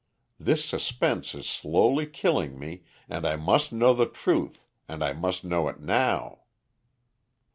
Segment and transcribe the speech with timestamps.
[0.39, 5.43] This suspense is slowly killing me, and I must know the truth, and I must
[5.43, 6.39] know it now."